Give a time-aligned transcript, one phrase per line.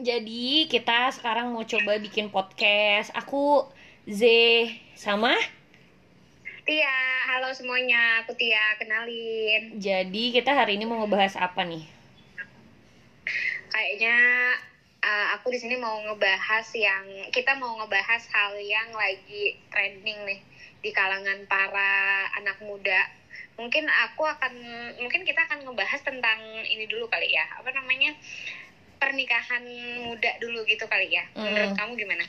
[0.00, 3.12] Jadi kita sekarang mau coba bikin podcast.
[3.12, 3.68] Aku
[4.08, 4.24] Z
[4.96, 5.36] sama.
[6.64, 6.96] Tia,
[7.28, 9.76] halo semuanya, aku Tia, kenalin.
[9.76, 11.84] Jadi kita hari ini mau ngebahas apa nih?
[13.68, 14.16] Kayaknya
[15.04, 20.40] uh, aku di sini mau ngebahas yang kita mau ngebahas hal yang lagi trending nih
[20.80, 23.04] di kalangan para anak muda.
[23.60, 24.54] Mungkin aku akan
[24.96, 27.44] mungkin kita akan ngebahas tentang ini dulu kali ya.
[27.60, 28.16] Apa namanya?
[29.00, 29.64] Pernikahan
[30.04, 31.24] muda dulu gitu kali ya.
[31.32, 31.78] Menurut Hmm.
[31.80, 32.24] kamu gimana?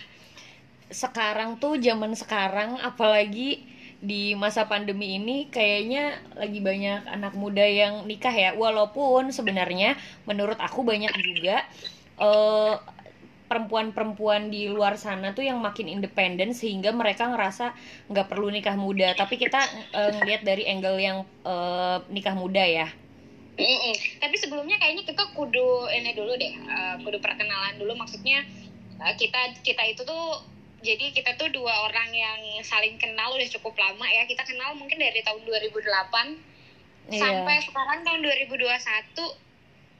[0.92, 3.64] Sekarang tuh zaman sekarang apalagi
[4.02, 8.52] di masa pandemi ini kayaknya lagi banyak anak muda yang nikah ya.
[8.58, 11.68] Walaupun sebenarnya menurut aku banyak juga
[12.18, 12.76] eh,
[13.52, 17.76] perempuan-perempuan di luar sana tuh yang makin independen sehingga mereka ngerasa
[18.08, 19.12] nggak perlu nikah muda.
[19.14, 19.60] Tapi kita
[19.92, 22.88] eh, ngelihat dari angle yang eh, nikah muda ya.
[23.62, 23.96] Mm-mm.
[24.18, 27.94] Tapi sebelumnya kayaknya kita kudu ini dulu deh, uh, kudu perkenalan dulu.
[27.94, 28.42] Maksudnya
[28.98, 30.42] uh, kita kita itu tuh
[30.82, 34.26] jadi kita tuh dua orang yang saling kenal udah cukup lama ya.
[34.26, 36.52] Kita kenal mungkin dari tahun 2008
[37.10, 37.18] Iya.
[37.18, 39.51] sampai sekarang tahun 2021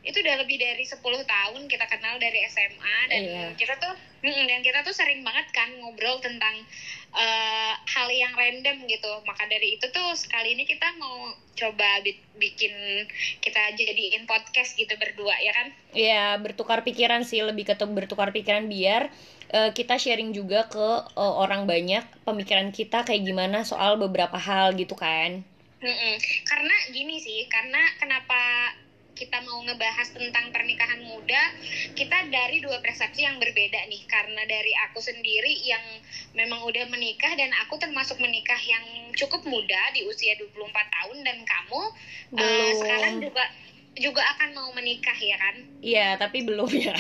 [0.02, 3.46] itu udah lebih dari 10 tahun kita kenal dari SMA dan Iya.
[3.54, 6.58] kita tuh mm, dan kita tuh sering banget kan ngobrol tentang
[7.14, 12.18] eh, hal yang random gitu maka dari itu tuh sekali ini kita mau coba bi-
[12.34, 12.74] bikin
[13.38, 18.66] kita jadiin podcast gitu berdua ya kan Ya bertukar pikiran sih lebih ke bertukar pikiran
[18.66, 19.14] biar
[19.50, 24.74] eh, kita sharing juga ke eh, orang banyak pemikiran kita kayak gimana soal beberapa hal
[24.74, 25.46] gitu kan.
[25.82, 26.14] Mm-mm.
[26.46, 28.70] Karena gini sih, karena kenapa
[29.22, 31.54] kita mau ngebahas tentang pernikahan muda,
[31.94, 34.02] kita dari dua persepsi yang berbeda nih.
[34.10, 35.86] Karena dari aku sendiri yang
[36.34, 41.38] memang udah menikah dan aku termasuk menikah yang cukup muda di usia 24 tahun dan
[41.46, 41.82] kamu
[42.34, 42.74] eh, Belum.
[42.82, 43.44] sekarang juga
[43.92, 45.56] juga akan mau menikah ya kan?
[45.84, 46.96] Iya tapi belum ya.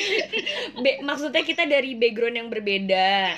[0.84, 3.34] Be- maksudnya kita dari background yang berbeda.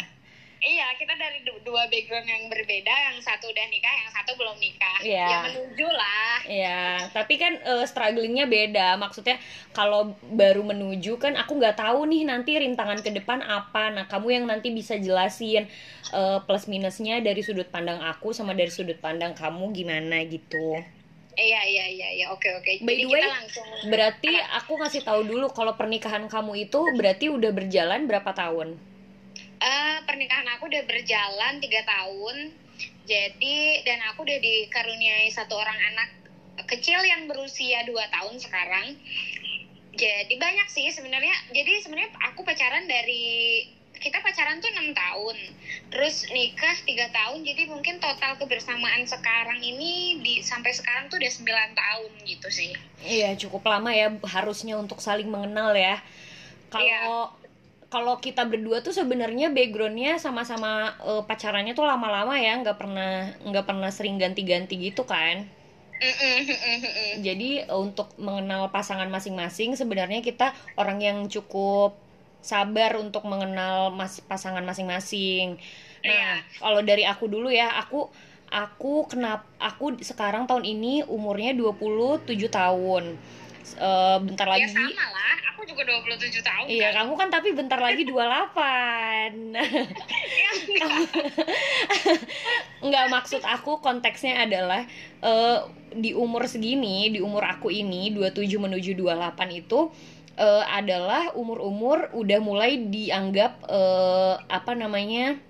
[0.64, 4.56] Iya, kita dari du- dua background yang berbeda, yang satu udah nikah, yang satu belum
[4.56, 4.98] nikah.
[5.04, 5.28] Iya.
[5.28, 6.36] Ya menuju lah.
[6.44, 6.82] Ya
[7.12, 8.96] tapi kan eh, strugglingnya beda.
[8.96, 9.36] Maksudnya
[9.76, 13.92] kalau baru menuju kan aku nggak tahu nih nanti rintangan ke depan apa.
[13.92, 15.68] Nah kamu yang nanti bisa jelasin
[16.12, 20.80] eh, plus minusnya dari sudut pandang aku sama dari sudut pandang kamu gimana gitu.
[21.34, 22.26] Iya, iya, iya, iya.
[22.30, 22.78] Oke, oke.
[22.86, 26.80] By Jadi the way, kita langsung Berarti aku ngasih tahu dulu kalau pernikahan kamu itu
[26.94, 28.93] berarti udah berjalan berapa tahun?
[29.64, 32.52] Eh, pernikahan aku udah berjalan tiga tahun.
[33.08, 36.08] Jadi dan aku udah dikaruniai satu orang anak
[36.68, 38.92] kecil yang berusia dua tahun sekarang.
[39.96, 41.32] Jadi banyak sih sebenarnya.
[41.56, 43.64] Jadi sebenarnya aku pacaran dari
[44.04, 45.36] kita pacaran tuh enam tahun,
[45.88, 47.40] terus nikah tiga tahun.
[47.40, 52.72] Jadi mungkin total kebersamaan sekarang ini di sampai sekarang tuh udah 9 tahun gitu sih.
[53.00, 56.04] Iya cukup lama ya harusnya untuk saling mengenal ya.
[56.68, 57.32] Kalau
[57.94, 60.70] kalau kita berdua tuh sebenarnya backgroundnya sama-sama
[61.10, 63.10] eh, pacarannya tuh lama-lama ya nggak pernah
[63.48, 65.36] nggak pernah sering ganti-ganti gitu kan.
[67.26, 70.46] Jadi eh, untuk mengenal pasangan masing-masing sebenarnya kita
[70.80, 71.90] orang yang cukup
[72.44, 75.56] sabar untuk mengenal mas pasangan masing-masing.
[76.04, 76.32] Nah, Iya.
[76.60, 78.12] kalau dari aku dulu ya, aku
[78.52, 83.16] aku kenapa aku sekarang tahun ini umurnya 27 tahun.
[83.80, 84.76] Eh, bentar Ya lagi.
[84.76, 85.23] sama lah,
[85.64, 86.64] aku juga 27 tahun.
[86.68, 87.08] Iya, kan.
[87.08, 89.56] kamu kan tapi bentar lagi 28.
[90.44, 90.50] Ya,
[92.84, 94.84] Nggak maksud aku konteksnya adalah
[95.24, 95.58] eh,
[95.96, 99.88] di umur segini, di umur aku ini 27 menuju 28 itu
[100.36, 105.40] eh, adalah umur-umur udah mulai dianggap eh, apa namanya?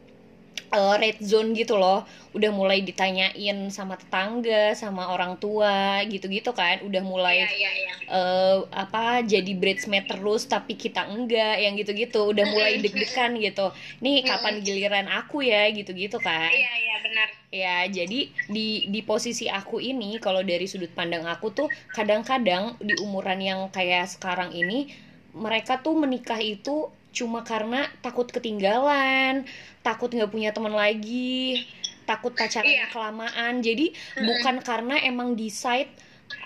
[0.72, 2.06] Eh, red zone gitu loh.
[2.36, 6.80] Udah mulai ditanyain sama tetangga, sama orang tua gitu-gitu kan.
[6.86, 7.92] Udah mulai Iya, iya, iya.
[8.04, 13.72] eh apa jadi bridesmaid terus tapi kita enggak yang gitu-gitu udah mulai deg-degan gitu
[14.04, 17.28] nih kapan giliran aku ya gitu-gitu kan Iya, iya, benar.
[17.48, 22.92] ya jadi di di posisi aku ini kalau dari sudut pandang aku tuh kadang-kadang di
[23.00, 24.92] umuran yang kayak sekarang ini
[25.34, 29.47] mereka tuh menikah itu cuma karena takut ketinggalan
[29.84, 31.69] takut nggak punya teman lagi
[32.09, 32.86] takut pacarannya Iya.
[32.89, 35.92] kelamaan jadi bukan karena emang decide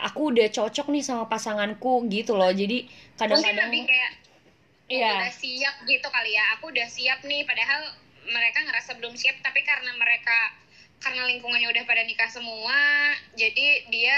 [0.02, 5.12] aku udah cocok nih sama pasanganku gitu loh jadi Mungkin kadang-kadang lebih kayak oh, Iya.
[5.20, 6.44] udah siap gitu kali ya.
[6.56, 7.92] Aku udah siap nih, padahal
[8.24, 10.56] mereka ngerasa belum siap, tapi karena mereka
[10.98, 14.16] karena lingkungannya udah pada nikah semua, jadi dia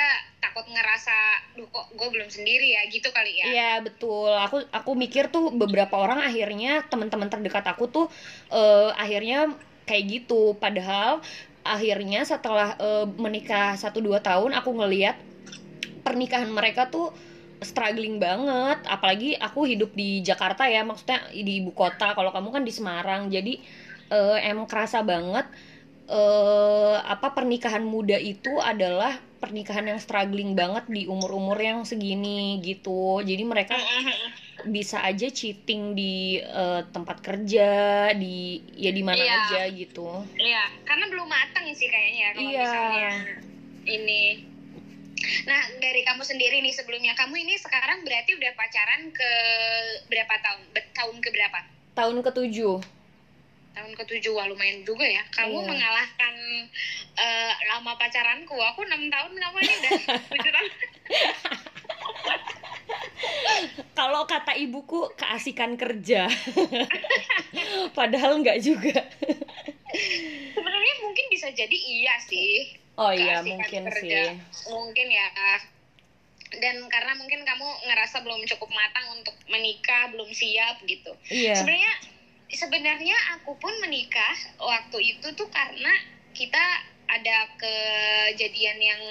[0.51, 1.17] takut ngerasa,
[1.55, 3.45] duh kok gue belum sendiri ya, gitu kali ya.
[3.47, 4.35] Iya betul.
[4.35, 8.07] Aku aku mikir tuh beberapa orang akhirnya teman-teman terdekat aku tuh
[8.51, 9.55] eh, akhirnya
[9.87, 10.59] kayak gitu.
[10.59, 11.23] Padahal
[11.63, 15.15] akhirnya setelah eh, menikah 1 2 tahun aku ngeliat
[16.03, 17.15] pernikahan mereka tuh
[17.63, 22.63] struggling banget apalagi aku hidup di Jakarta ya maksudnya di ibu kota kalau kamu kan
[22.67, 23.55] di Semarang jadi
[24.11, 25.47] eh, emang kerasa banget
[26.11, 33.25] eh apa pernikahan muda itu adalah pernikahan yang struggling banget di umur-umur yang segini gitu
[33.25, 33.75] jadi mereka
[34.69, 37.69] bisa aja cheating di eh, tempat kerja
[38.13, 39.37] di ya di mana Iya.
[39.49, 42.61] aja gitu Iya, karena belum matang sih kayaknya ya, kalau Iya.
[42.61, 43.11] misalnya
[43.89, 44.23] ini.
[45.45, 49.31] Nah, dari kamu sendiri nih sebelumnya, kamu ini sekarang berarti udah pacaran ke
[50.09, 50.61] berapa tahun?
[50.93, 51.59] Tahun ke berapa?
[51.91, 52.81] tahun ketujuh
[53.81, 55.25] Tahun ketujuh, wah lumayan juga ya.
[55.33, 55.67] Kamu Iya.
[55.67, 56.35] mengalahkan
[57.17, 58.53] eh, lama pacaranku.
[58.53, 59.91] Aku enam tahun, kamu ini udah
[60.29, 60.71] tujuh tahun.
[63.93, 66.25] kalau kata ibuku keasikan kerja
[67.99, 68.97] padahal nggak juga
[70.51, 72.73] Sebenarnya mungkin bisa jadi iya sih.
[72.97, 74.01] oh iya mungkin kerja.
[74.01, 74.25] sih
[74.67, 75.29] Mungkin ya.
[76.53, 81.13] Dan karena mungkin kamu ngerasa belum cukup matang untuk menikah, belum siap gitu.
[81.29, 81.93] iya sebenarnya
[82.51, 85.93] sebenarnya aku pun menikah waktu itu tuh karena
[86.35, 86.63] kita
[87.11, 89.03] ada kejadian yang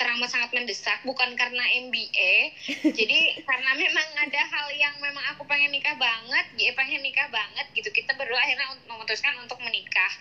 [0.00, 2.56] teramat sangat mendesak bukan karena MBA
[2.98, 7.68] jadi karena memang ada hal yang memang aku pengen nikah banget ya pengen nikah banget
[7.76, 7.92] gitu.
[7.92, 10.12] Kita berdua akhirnya memutuskan untuk menikah.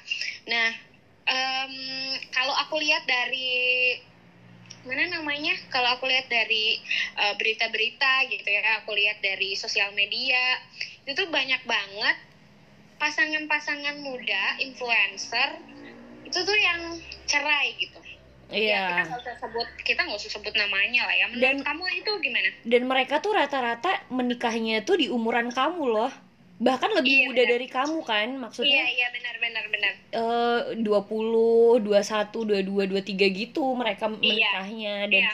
[0.51, 0.69] Nah
[1.31, 1.73] em,
[2.35, 3.95] kalau aku lihat dari
[4.83, 5.55] mana namanya?
[5.71, 6.79] Kalau aku lihat dari
[7.15, 10.59] eh, berita-berita gitu ya aku lihat dari sosial media
[11.07, 12.17] itu tuh banyak banget
[12.99, 15.49] pasangan-pasangan muda influencer
[16.27, 17.97] itu tuh yang cerai gitu.
[18.49, 21.25] Ya, kita iya nggak usah sebut kita nggak usah sebut namanya lah ya.
[21.29, 22.49] Menurut Dan- kamu itu gimana?
[22.65, 26.11] Dan mereka tuh rata-rata menikahnya tuh di umuran kamu loh.
[26.59, 27.51] Bahkan lebih Iya, muda benar.
[27.55, 28.83] dari kamu kan iya maksudnya?
[28.83, 29.93] Iya benar benar benar.
[30.11, 35.07] Eh 20, 21, 22, 23 gitu mereka menikahnya.
[35.07, 35.33] Dan iya.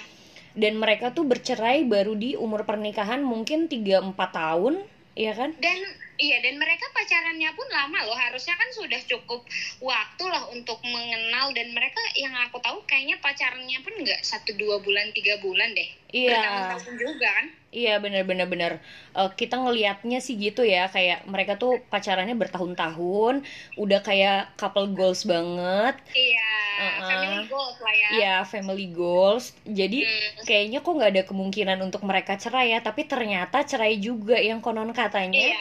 [0.53, 4.85] dan mereka tuh bercerai baru di umur pernikahan mungkin 3 4 tahun
[5.17, 5.55] ya kan?
[5.57, 5.79] Dan
[6.17, 8.15] iya dan mereka pacarannya pun lama loh.
[8.15, 9.43] Harusnya kan sudah cukup
[9.79, 11.51] waktu lah untuk mengenal.
[11.51, 15.89] Dan mereka yang aku tahu kayaknya pacarannya pun nggak satu dua bulan tiga bulan deh.
[16.15, 16.31] Iya.
[16.39, 17.45] Bertahun-tahun juga kan?
[17.75, 18.73] Iya benar-benar benar.
[19.11, 20.87] Eh, kita ngelihatnya sih gitu ya.
[20.87, 23.43] Kayak mereka tuh pacarannya bertahun-tahun,
[23.75, 27.03] udah kayak couple goals banget, iya Uh-uh.
[27.03, 28.09] family goals lah ya.
[28.15, 29.51] Ya family goals.
[29.67, 30.47] Jadi Hmm.
[30.47, 34.95] kayaknya kok nggak ada kemungkinan untuk mereka cerai ya, tapi ternyata cerai juga yang konon
[34.95, 35.51] katanya.
[35.51, 35.59] iya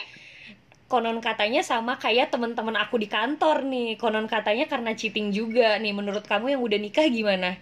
[0.85, 3.97] Konon katanya sama kayak teman-teman aku di kantor nih.
[3.97, 5.97] Konon katanya karena cheating juga nih.
[5.97, 7.57] Menurut kamu yang udah nikah gimana?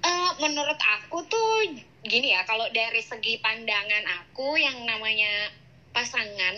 [0.00, 5.52] Eh, menurut aku tuh gini ya kalau dari segi pandangan aku yang namanya
[5.92, 6.54] pasangan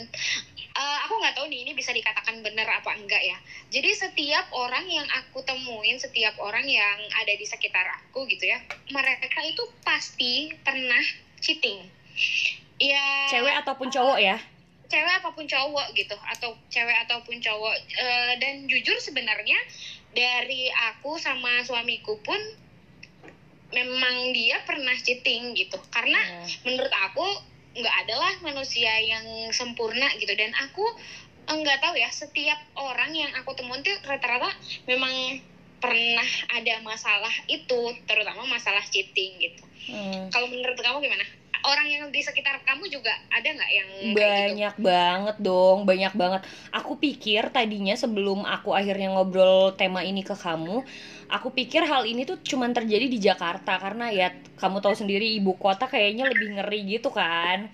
[0.70, 3.34] eh, aku nggak tahu nih ini bisa dikatakan benar apa enggak ya
[3.74, 8.62] jadi setiap orang yang aku temuin setiap orang yang ada di sekitar aku gitu ya
[8.94, 11.02] mereka itu pasti pernah
[11.42, 11.82] cheating
[12.78, 14.38] ya Cewek ataupun cowok ya?
[14.92, 17.72] Cewek apa pun cowok gitu atau cewek ataupun cowok.
[17.96, 19.56] Eh, dan jujur sebenarnya
[20.12, 22.36] dari aku sama suamiku pun
[23.72, 25.80] memang dia pernah cheating gitu.
[25.88, 26.44] Karena Ya.
[26.68, 27.24] menurut aku
[27.72, 30.36] nggak adalah manusia yang sempurna gitu.
[30.36, 30.84] Dan aku
[31.48, 34.52] eh, nggak tahu ya setiap orang yang aku temuin tuh rata-rata
[34.84, 35.40] memang
[35.82, 39.64] pernah ada masalah itu terutama masalah cheating gitu.
[39.82, 40.30] Hmm.
[40.30, 41.26] kalau menurut kamu gimana
[41.62, 44.18] orang yang di sekitar kamu juga ada nggak yang kayak gitu?
[44.18, 46.42] Banyak banget dong banyak banget.
[46.74, 50.82] Aku pikir tadinya sebelum aku akhirnya ngobrol tema ini ke kamu
[51.32, 54.28] aku pikir hal ini tuh cuman terjadi di Jakarta karena ya
[54.60, 57.72] kamu tahu sendiri ibu kota kayaknya lebih ngeri gitu kan.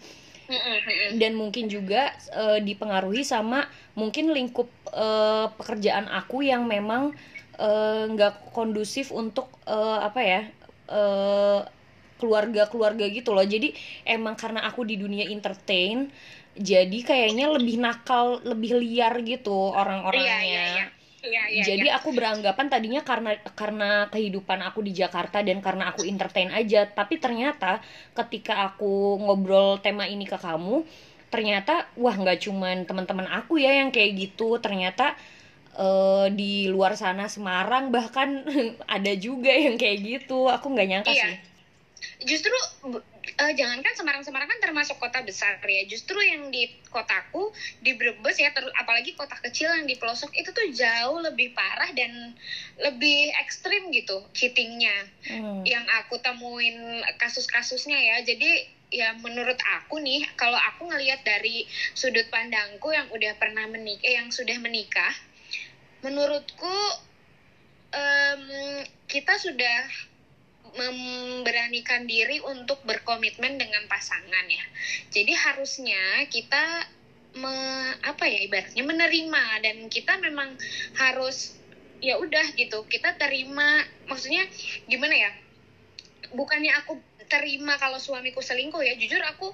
[1.18, 3.68] Dan mungkin juga eh, dipengaruhi sama
[3.98, 7.12] mungkin lingkup eh, pekerjaan aku yang memang
[7.58, 10.40] eh, nggak kondusif untuk eh, apa ya
[10.88, 11.60] eh,
[12.20, 13.68] keluarga-keluarga gitu loh jadi
[14.04, 16.10] emang karena aku di dunia entertain
[16.58, 20.86] jadi kayaknya lebih nakal lebih liar gitu orang-orangnya Iya, iya, iya.
[21.18, 21.98] Iya, iya, jadi iya.
[21.98, 27.18] aku beranggapan tadinya karena karena kehidupan aku di Jakarta dan karena aku entertain aja tapi
[27.18, 27.82] ternyata
[28.14, 30.86] ketika aku ngobrol tema ini ke kamu
[31.28, 35.18] ternyata wah nggak cuman teman-teman aku ya yang kayak gitu ternyata
[35.78, 38.28] eh, di luar sana Semarang bahkan
[38.96, 41.24] ada juga yang kayak gitu aku nggak nyangka Iya.
[41.24, 41.34] sih
[42.24, 42.54] justru
[43.26, 47.50] eh, jangankan Semarang-Semarang kan termasuk kota besar ya justru yang di kotaku
[47.82, 51.90] di Brebes ya ter- apalagi kota kecil yang di pelosok itu tuh jauh lebih parah
[51.94, 52.34] dan
[52.80, 55.60] lebih ekstrim gitu cheatingnya Hmm.
[55.66, 62.24] yang aku temuin kasus-kasusnya ya jadi ya menurut aku nih kalau aku ngelihat dari sudut
[62.32, 65.12] pandangku yang udah pernah menikah eh, yang sudah menikah
[66.00, 66.76] menurutku
[67.92, 68.42] em,
[69.08, 69.80] kita sudah
[70.76, 74.64] memberanikan diri untuk berkomitmen dengan pasangan ya.
[75.14, 76.88] Jadi harusnya kita
[77.36, 77.54] me,
[78.02, 80.56] apa ya ibaratnya menerima dan kita memang
[80.96, 81.58] harus
[81.98, 84.46] ya udah gitu kita terima maksudnya
[84.86, 85.30] gimana ya
[86.30, 86.94] bukannya aku
[87.26, 89.50] terima kalau suamiku selingkuh ya jujur aku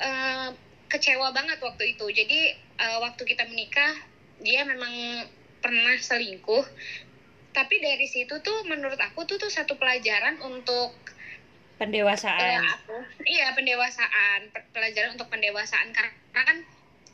[0.00, 0.48] uh,
[0.88, 3.92] kecewa banget waktu itu jadi uh, waktu kita menikah
[4.40, 5.26] dia memang
[5.58, 6.64] pernah selingkuh
[7.58, 10.94] tapi dari situ tuh menurut aku tuh tuh satu pelajaran untuk
[11.74, 12.62] pendewasaan.
[12.62, 12.96] uh, aku.
[13.26, 14.54] Iya pendewasaan.
[14.70, 15.90] Pelajaran untuk pendewasaan.
[15.90, 16.14] Karena
[16.46, 16.62] kan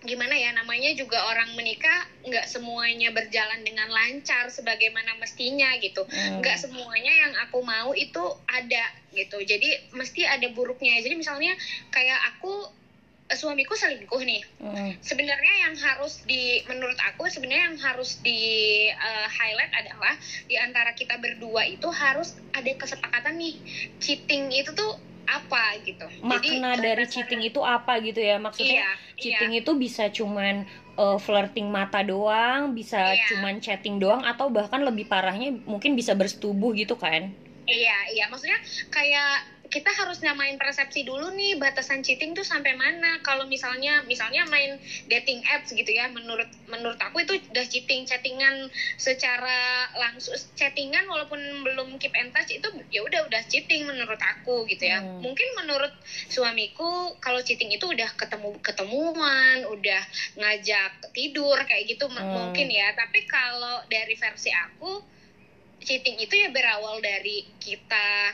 [0.04, 6.04] gimana ya namanya juga orang menikah nggak semuanya berjalan dengan lancar sebagaimana mestinya gitu.
[6.04, 6.44] Hmm.
[6.44, 8.84] nggak semuanya yang aku mau itu ada
[9.16, 9.40] gitu.
[9.40, 11.00] Jadi mesti ada buruknya.
[11.00, 11.56] Jadi misalnya
[11.88, 12.83] kayak aku eh,
[13.32, 15.00] suamiku selingkuh nih hmm.
[15.00, 18.40] sebenarnya yang harus di menurut aku sebenarnya yang harus di
[18.92, 20.14] uh, highlight adalah
[20.44, 23.56] di antara kita berdua itu harus ada kesepakatan nih
[23.96, 26.04] cheating itu tuh apa gitu.
[26.20, 28.36] Makna Jadi, dari cheating itu apa gitu ya?
[28.36, 29.60] Maksudnya iya, cheating iya.
[29.64, 30.68] itu bisa cuman
[31.00, 33.24] uh, flirting mata doang, bisa iya.
[33.32, 37.32] cuman chatting doang atau bahkan lebih parahnya mungkin bisa bersetubuh gitu kan?
[37.64, 38.24] Iya, iya.
[38.28, 38.60] Maksudnya
[38.92, 44.44] kayak kita harus nyamain persepsi dulu nih batasan cheating tuh sampai mana kalau misalnya misalnya
[44.48, 44.76] main
[45.08, 48.68] dating apps gitu ya menurut menurut aku itu udah cheating chattingan
[49.00, 54.68] secara langsung chattingan walaupun belum keep in touch itu ya udah udah cheating menurut aku
[54.68, 55.24] gitu ya hmm.
[55.24, 55.92] mungkin menurut
[56.28, 60.02] suamiku kalau cheating itu udah ketemu ketemuan udah
[60.38, 62.20] ngajak tidur kayak gitu hmm.
[62.20, 65.00] mungkin ya tapi kalau dari versi aku
[65.84, 68.32] cheating itu ya berawal dari kita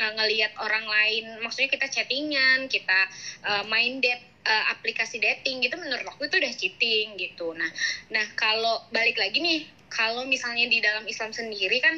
[0.00, 3.00] uh, ngelihat orang lain maksudnya kita chattingan kita
[3.44, 7.68] uh, main date uh, aplikasi dating gitu menurut aku itu udah cheating gitu nah
[8.08, 9.60] nah kalau balik lagi nih
[9.92, 11.96] kalau misalnya di dalam Islam sendiri kan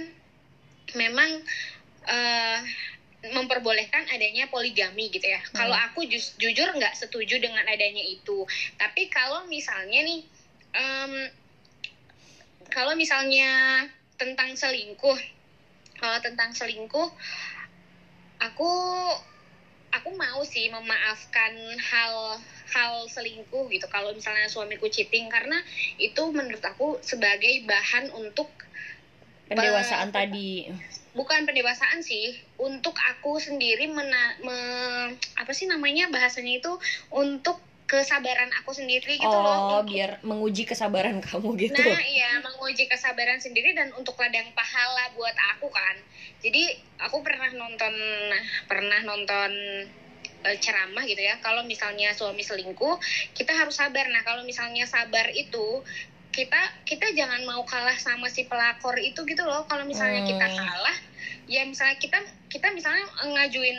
[0.99, 1.31] memang
[2.09, 2.59] uh,
[3.23, 5.39] memperbolehkan adanya poligami gitu ya.
[5.39, 5.55] Hmm.
[5.55, 8.43] Kalau aku ju jujur nggak setuju dengan adanya itu.
[8.75, 10.21] Tapi kalau misalnya nih,
[10.75, 11.13] um,
[12.67, 13.87] kalau misalnya
[14.19, 15.19] tentang selingkuh,
[16.03, 17.09] kalau tentang selingkuh,
[18.43, 18.73] aku
[19.93, 22.41] aku mau sih memaafkan hal
[22.73, 23.87] hal selingkuh gitu.
[23.93, 25.61] Kalau misalnya suamiku cheating karena
[26.01, 28.49] itu menurut aku sebagai bahan untuk
[29.53, 30.73] pendewasaan uh, tadi.
[31.13, 32.33] bukan pendewasaan sih.
[32.57, 34.57] Untuk aku sendiri mena, me,
[35.37, 36.73] apa sih namanya bahasanya itu?
[37.13, 39.59] Untuk kesabaran aku sendiri gitu oh, loh.
[39.79, 41.83] Oh, biar menguji kesabaran kamu gitu.
[41.83, 45.97] Nah, iya, menguji kesabaran sendiri dan untuk ladang pahala buat aku kan.
[46.41, 47.95] Jadi, aku pernah nonton
[48.65, 49.51] pernah nonton
[50.47, 51.37] uh, ceramah gitu ya.
[51.45, 52.97] Kalau misalnya suami selingkuh,
[53.37, 54.09] kita harus sabar.
[54.09, 55.85] Nah, kalau misalnya sabar itu
[56.33, 59.69] kita kita jangan mau kalah sama si pelakor itu gitu loh.
[59.69, 60.31] Kalau misalnya hmm.
[60.33, 60.99] kita kalah,
[61.45, 63.79] ya misalnya kita kita misalnya ngajuin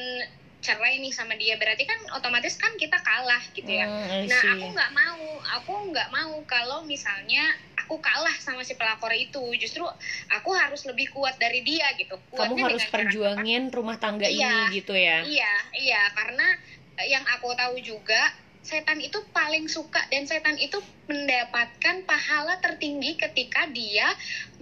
[0.63, 3.83] cerai nih sama dia berarti kan otomatis kan kita kalah gitu ya.
[3.83, 5.25] Hmm, nah aku nggak mau
[5.59, 7.43] aku nggak mau kalau misalnya
[7.75, 9.43] aku kalah sama si pelakor itu.
[9.59, 9.83] Justru
[10.31, 12.15] aku harus lebih kuat dari dia gitu.
[12.31, 15.19] Kuatnya kamu harus perjuangin rumah tangga iya, ini gitu ya?
[15.27, 16.01] Iya iya.
[16.15, 16.47] Karena
[17.03, 18.31] yang aku tahu juga
[18.63, 20.79] setan itu paling suka dan setan itu
[21.11, 24.07] mendapatkan pahala tertinggi ketika dia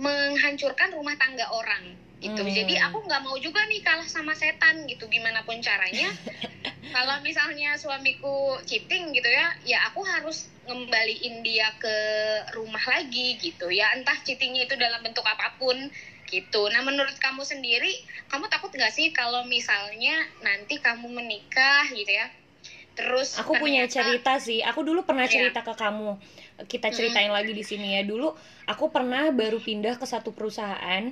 [0.01, 2.41] menghancurkan rumah tangga orang gitu.
[2.45, 2.53] Hmm.
[2.53, 5.09] jadi aku nggak mau juga nih kalah sama setan gitu.
[5.09, 6.13] Gimana pun caranya.
[6.95, 11.97] Kalau misalnya suamiku cheating gitu ya ya aku harus ngembaliin dia ke
[12.53, 13.89] rumah lagi gitu ya.
[13.97, 15.75] Entah cheatingnya itu dalam bentuk apa pun
[16.29, 16.61] gitu.
[16.69, 17.91] Nah menurut kamu sendiri
[18.29, 22.29] kamu takut nggak sih kalau misalnya nanti kamu menikah gitu ya?
[22.91, 24.59] Terus aku ternyata, punya cerita sih.
[24.61, 25.33] Aku dulu pernah iya.
[25.33, 25.67] cerita ya.
[25.67, 26.09] ke kamu.
[26.69, 27.37] Kita ceritain hmm.
[27.39, 28.05] lagi di sini ya.
[28.05, 28.29] Dulu
[28.67, 31.09] aku pernah baru pindah ke satu perusahaan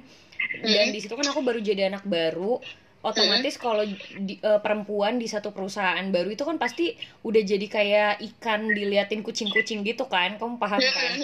[0.63, 2.59] dan di situ kan aku baru jadi anak baru
[2.99, 3.87] otomatis kalau
[4.19, 9.23] di, uh, perempuan di satu perusahaan baru itu kan pasti udah jadi kayak ikan diliatin
[9.23, 11.15] kucing-kucing gitu kan kamu paham kan?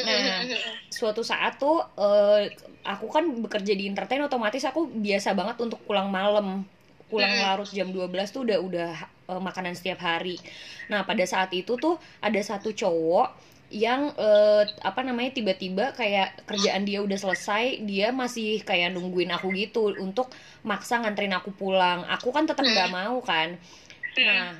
[0.00, 0.40] nah
[0.88, 2.40] suatu saat tuh uh,
[2.84, 6.64] aku kan bekerja di entertain otomatis aku biasa banget untuk pulang malam.
[7.10, 8.90] Pulang larut jam 12 tuh udah udah
[9.34, 10.38] uh, makanan setiap hari.
[10.86, 13.34] Nah pada saat itu tuh ada satu cowok
[13.70, 19.54] yang uh, apa namanya tiba-tiba kayak kerjaan dia udah selesai dia masih kayak nungguin aku
[19.54, 20.34] gitu untuk
[20.66, 22.02] maksa nganterin aku pulang.
[22.10, 22.98] Aku kan tetap nggak hmm.
[22.98, 23.54] mau kan.
[24.18, 24.26] Hmm.
[24.26, 24.50] nah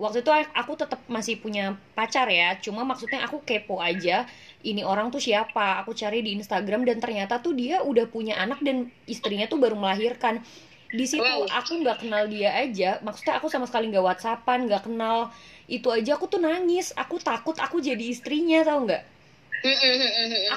[0.00, 2.56] waktu itu aku tetap masih punya pacar ya.
[2.62, 4.24] Cuma maksudnya aku kepo aja
[4.64, 5.84] ini orang tuh siapa?
[5.84, 9.76] Aku cari di Instagram dan ternyata tuh dia udah punya anak dan istrinya tuh baru
[9.76, 10.40] melahirkan.
[10.90, 12.98] Di situ aku nggak kenal dia aja.
[13.04, 15.30] Maksudnya aku sama sekali nggak whatsappan nggak kenal
[15.70, 16.90] itu aja aku tuh nangis.
[16.98, 19.02] Aku takut aku jadi istrinya tau nggak?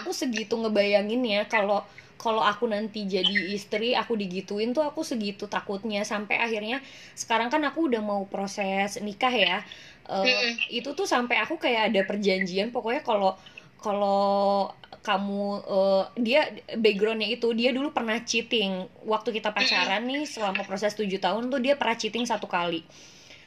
[0.02, 1.86] Aku segitu ngebayangin ya kalau
[2.18, 6.02] kalau aku nanti jadi istri aku digituin tuh aku segitu takutnya.
[6.02, 6.82] Sampai akhirnya
[7.14, 9.58] sekarang kan aku udah mau proses nikah ya.
[10.04, 10.26] Uh,
[10.68, 12.74] itu tuh sampai aku kayak ada perjanjian.
[12.74, 13.38] Pokoknya kalau
[13.84, 14.72] kalau
[15.04, 16.48] kamu uh, dia
[16.80, 18.88] backgroundnya itu dia dulu pernah cheating.
[19.04, 22.88] Waktu kita pacaran nih selama proses tujuh tahun tuh dia pernah cheating satu kali.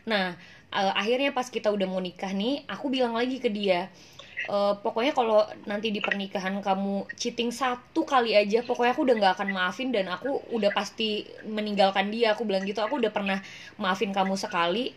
[0.04, 0.36] Nah
[0.72, 3.90] uh, akhirnya pas kita udah mau nikah nih aku bilang lagi ke dia
[4.50, 9.34] uh, pokoknya kalau nanti di pernikahan kamu cheating satu kali aja pokoknya aku udah nggak
[9.38, 12.34] akan maafin dan aku udah pasti meninggalkan dia.
[12.34, 13.38] Aku bilang gitu aku udah pernah
[13.78, 14.94] maafin kamu sekali.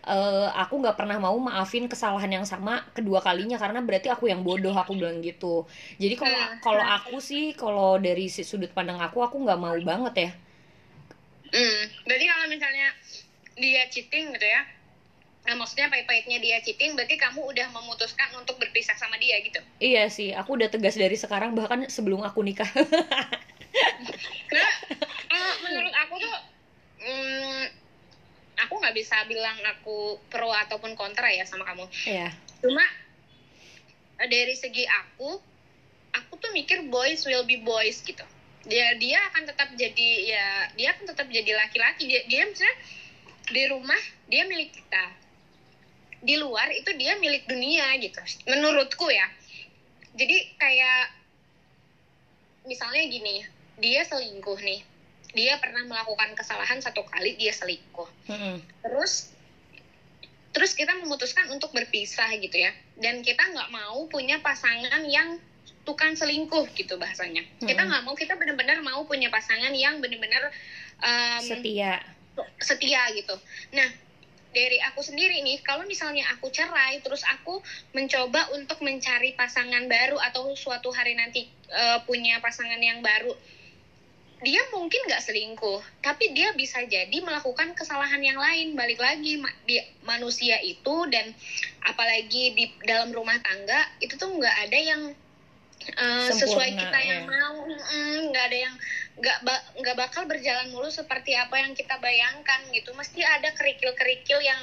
[0.00, 4.40] Eh, aku nggak pernah mau maafin kesalahan yang sama kedua kalinya karena berarti aku yang
[4.40, 5.68] bodoh aku bilang gitu.
[6.00, 6.56] Jadi kalau Hmm.
[6.64, 10.30] kalau aku sih kalau dari sudut pandang aku aku nggak mau banget ya.
[11.50, 12.88] Hmm, berarti kalau misalnya
[13.58, 14.62] dia cheating gitu ya,
[15.46, 19.60] nah, maksudnya pahit-pahitnya dia cheating, berarti kamu udah memutuskan untuk berpisah sama dia gitu.
[19.80, 22.68] iya sih aku udah tegas dari sekarang bahkan sebelum aku nikah
[25.30, 26.36] Nah, menurut aku tuh,
[27.06, 27.62] hmm,
[28.66, 31.86] aku nggak bisa bilang aku pro ataupun kontra ya sama kamu.
[32.06, 32.84] Iya Cuma
[34.20, 35.40] eh, dari segi aku,
[36.12, 38.24] aku tuh mikir boys will be boys gitu.
[38.68, 42.04] Dia dia akan tetap jadi ya dia akan tetap jadi laki-laki.
[42.04, 42.76] Dia dia misalnya
[43.50, 45.04] di rumah dia milik kita.
[46.20, 48.20] Di luar itu dia milik dunia gitu.
[48.48, 49.26] Menurutku ya.
[50.16, 51.16] Jadi kayak
[52.68, 53.44] misalnya gini,
[53.80, 54.80] dia selingkuh nih.
[55.30, 58.58] Dia pernah melakukan kesalahan satu kali dia selingkuh Mm-mm.
[58.82, 59.30] terus
[60.50, 65.38] terus kita memutuskan untuk berpisah gitu ya dan kita nggak mau punya pasangan yang
[65.86, 67.90] tukang selingkuh gitu bahasanya kita Mm-mm.
[67.94, 70.50] nggak mau kita benar-benar mau punya pasangan yang benar-benar
[70.98, 72.02] um, setia
[72.58, 73.38] setia gitu
[73.70, 73.86] nah
[74.50, 77.62] dari aku sendiri nih kalau misalnya aku cerai terus aku
[77.94, 83.32] mencoba untuk mencari pasangan baru atau suatu hari nanti eh, punya pasangan yang baru
[84.40, 89.52] dia mungkin nggak selingkuh tapi dia bisa jadi melakukan kesalahan yang lain balik lagi ma-
[89.68, 91.28] dia manusia itu dan
[91.84, 95.02] apalagi di dalam rumah tangga itu tuh nggak ada yang
[95.92, 97.28] eh, sesuai kita yang ya.
[97.28, 97.56] mau
[98.32, 98.74] nggak ada yang
[99.20, 102.90] nggak ba- nggak bakal berjalan mulus seperti apa yang kita bayangkan gitu.
[102.96, 104.60] Mesti ada kerikil-kerikil yang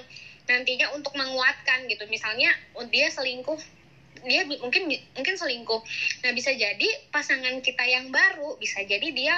[0.50, 2.10] nantinya untuk menguatkan gitu.
[2.10, 3.62] Misalnya oh, dia selingkuh
[4.26, 5.82] dia mungkin mungkin selingkuh.
[6.26, 9.36] Nah bisa jadi pasangan kita yang baru bisa jadi dia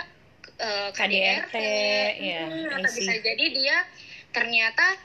[0.55, 1.55] eh, KDRT,
[2.15, 3.77] ya, Hmm, atau bisa jadi dia
[4.32, 4.95] ternyata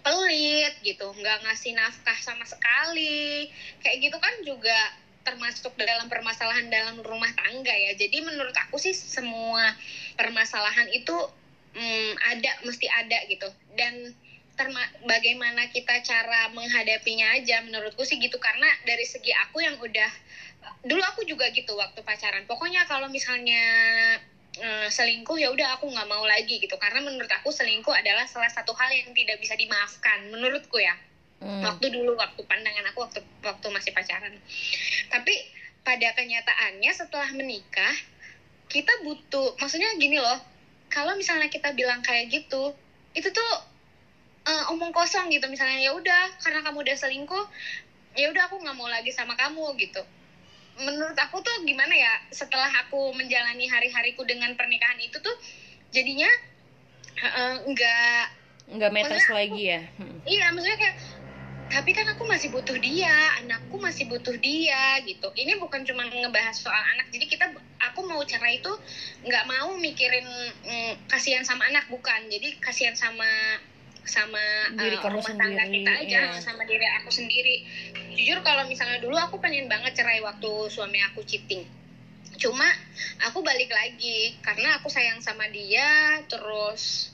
[0.00, 3.52] pelit gitu nggak ngasih nafkah sama sekali.
[3.84, 7.96] Kayak gitu kan juga termasuk dalam permasalahan dalam rumah tangga ya.
[7.96, 9.72] Jadi menurut aku sih semua
[10.14, 11.16] permasalahan itu
[11.74, 13.48] mm, ada mesti ada gitu.
[13.74, 14.12] Dan
[14.54, 18.36] terma bagaimana kita cara menghadapinya aja menurutku sih gitu.
[18.36, 20.10] Karena dari segi aku yang udah
[20.84, 22.44] dulu aku juga gitu waktu pacaran.
[22.44, 23.64] Pokoknya kalau misalnya
[24.60, 26.76] eh, selingkuh ya udah aku nggak mau lagi gitu.
[26.76, 30.94] Karena menurut aku selingkuh adalah salah satu hal yang tidak bisa dimaafkan menurutku ya
[31.44, 31.60] Hmm.
[31.60, 34.32] waktu dulu waktu pandangan aku waktu waktu masih pacaran
[35.12, 35.34] tapi
[35.84, 37.92] pada kenyataannya setelah menikah
[38.66, 40.40] kita butuh maksudnya gini loh
[40.88, 42.72] kalau misalnya kita bilang kayak gitu
[43.12, 43.52] itu tuh
[44.48, 47.44] eh, omong kosong gitu misalnya ya udah karena kamu udah selingkuh
[48.16, 50.00] ya udah aku nggak mau lagi sama kamu gitu
[50.80, 55.36] menurut aku tuh gimana ya setelah aku menjalani hari-hariku dengan pernikahan itu tuh
[55.92, 56.30] jadinya
[57.20, 58.22] eh, nggak
[58.74, 60.16] nggak matters Maksudnya aku- lagi ya Hmm.
[60.24, 60.96] Iya, maksudnya kayak
[61.72, 65.32] tapi kan aku masih butuh dia, anakku masih butuh dia gitu.
[65.32, 67.08] Ini bukan cuma ngebahas soal anak.
[67.10, 67.50] Jadi kita
[67.90, 68.72] aku mau cerai itu
[69.24, 70.26] nggak mau mikirin
[70.64, 72.28] mm, kasihan sama anak bukan.
[72.28, 73.26] Jadi kasihan sama
[74.04, 76.40] sama Diri eh, kamu rumah tangga sendiri, kita aja iya.
[76.44, 77.56] sama diri aku sendiri.
[78.12, 81.64] Jujur kalau misalnya dulu aku pengen banget cerai waktu suami aku cheating.
[82.36, 82.68] Cuma
[83.24, 87.13] aku balik lagi karena aku sayang sama dia terus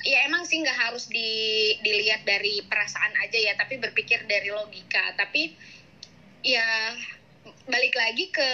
[0.00, 5.12] ya emang sih nggak harus di, dilihat dari perasaan aja ya tapi berpikir dari logika.
[5.16, 5.52] Tapi
[6.40, 6.96] ya
[7.68, 8.50] balik lagi ke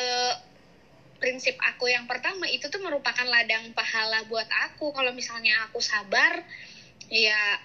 [1.17, 4.91] prinsip aku yang pertama itu tuh merupakan ladang pahala buat aku.
[4.91, 6.43] Kalau misalnya aku sabar
[7.07, 7.63] ya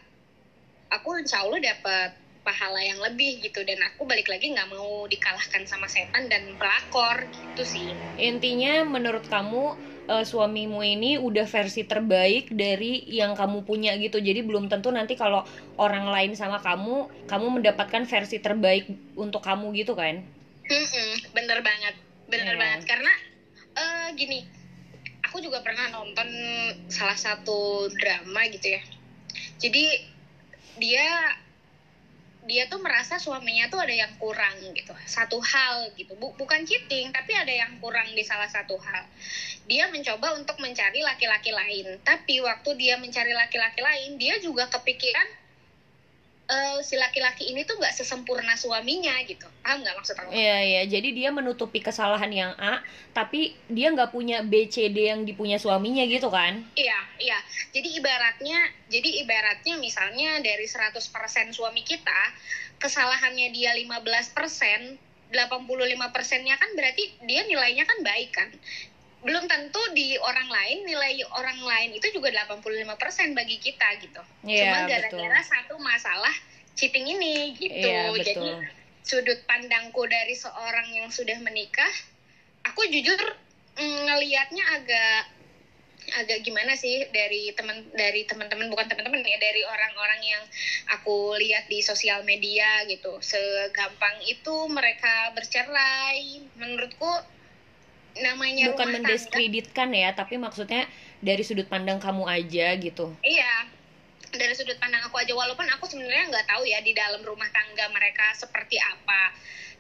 [0.93, 3.65] aku insya Allah dapat pahala yang lebih gitu.
[3.65, 7.89] Dan aku balik lagi nggak mau dikalahkan sama setan dan pelakor gitu sih.
[8.21, 14.43] Intinya menurut kamu eh, suamimu ini udah versi terbaik dari yang kamu punya gitu jadi
[14.43, 15.41] belum tentu nanti kalau
[15.79, 20.19] orang lain sama kamu kamu mendapatkan versi terbaik untuk kamu gitu kan
[20.61, 21.95] Mm-mm, bener banget,
[22.31, 22.61] bener Iya.
[22.61, 22.81] banget.
[22.87, 23.11] Karena
[23.75, 24.39] eh, gini,
[25.19, 26.27] aku juga pernah nonton
[26.87, 28.81] salah satu drama gitu ya.
[29.59, 29.85] Jadi
[30.79, 31.35] dia
[32.51, 34.91] dia tuh merasa suaminya tuh ada yang kurang gitu.
[35.07, 36.19] Satu hal gitu.
[36.19, 39.07] Bu- bukan cheating tapi ada yang kurang di salah satu hal.
[39.71, 41.95] Dia mencoba untuk mencari laki-laki lain.
[42.03, 45.40] Tapi waktu dia mencari laki-laki lain dia juga kepikiran
[46.51, 50.81] eh, si laki-laki ini tuh nggak sesempurna suaminya gitu paham nggak maksud aku Iya iya,
[50.87, 52.83] jadi dia menutupi kesalahan yang A,
[53.15, 56.63] tapi dia nggak punya B, C, D yang dipunya suaminya gitu kan?
[56.75, 57.39] Iya, iya.
[57.75, 62.21] Jadi ibaratnya, jadi ibaratnya misalnya dari 100% suami kita,
[62.79, 64.31] kesalahannya dia 15%,
[65.31, 68.49] 85%-nya kan berarti dia nilainya kan baik kan.
[69.21, 74.21] Belum tentu di orang lain nilai orang lain itu juga 85% bagi kita gitu.
[74.45, 76.33] Iya, Cuma gara-gara satu masalah
[76.73, 77.93] cheating ini gitu.
[78.17, 78.65] Jadi betul.
[79.05, 81.93] sudut pandangku dari seorang yang sudah menikah,
[82.65, 83.21] aku jujur
[83.77, 85.21] mm, ngelihatnya agak
[86.17, 90.43] agak gimana sih dari teman dari teman-teman bukan teman-teman ya dari orang-orang yang
[90.97, 97.05] aku lihat di sosial media gitu segampang itu mereka bercerai menurutku
[98.19, 100.89] namanya Bukan rumah tangga mendiskreditkan ya, tapi maksudnya
[101.23, 103.15] dari sudut pandang kamu aja gitu.
[103.23, 103.69] Iya,
[104.35, 107.87] dari sudut pandang aku aja walaupun aku sebenarnya nggak tahu ya di dalam rumah tangga
[107.91, 109.31] mereka seperti apa.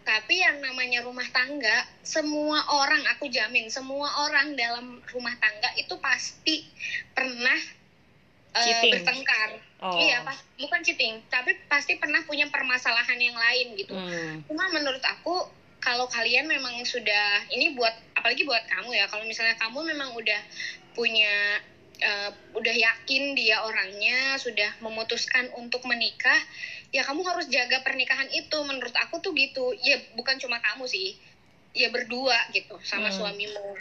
[0.01, 5.93] Tapi yang namanya rumah tangga, semua orang aku jamin semua orang dalam rumah tangga itu
[6.01, 6.65] pasti
[7.13, 7.59] pernah
[8.51, 8.91] Cheating.
[8.97, 9.49] bertengkar.
[9.81, 9.95] Oh.
[9.95, 13.95] Iya, pas, bukan cheating, tapi pasti pernah punya permasalahan yang lain gitu.
[13.95, 14.43] Hmm.
[14.45, 15.47] Cuma menurut aku
[15.81, 20.41] kalau kalian memang sudah ini buat apalagi buat kamu ya kalau misalnya kamu memang udah
[20.93, 21.57] punya
[21.97, 26.37] eh, udah yakin dia orangnya sudah memutuskan untuk menikah
[26.91, 28.57] ya kamu harus jaga pernikahan itu.
[28.61, 29.71] Menurut aku tuh gitu.
[29.81, 31.15] Ya bukan cuma kamu sih.
[31.71, 33.15] Ya berdua gitu sama Hmm.
[33.31, 33.79] suamimu